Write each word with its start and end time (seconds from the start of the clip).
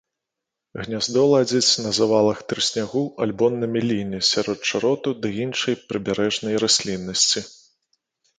Гняздо 0.85 1.21
ладзіць 1.31 1.81
на 1.85 1.91
завалах 1.97 2.39
трыснягу 2.53 3.03
або 3.27 3.51
на 3.59 3.69
меліне 3.75 4.19
сярод 4.31 4.59
чароту 4.73 5.09
ці 5.21 5.31
іншай 5.45 5.75
прыбярэжнай 5.93 6.55
расліннасці. 6.67 7.39